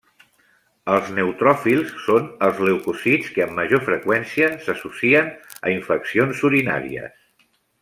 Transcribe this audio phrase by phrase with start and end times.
[0.93, 5.31] Els neutròfils són els leucòcits que amb major freqüència s'associen
[5.71, 7.25] a infeccions urinàries.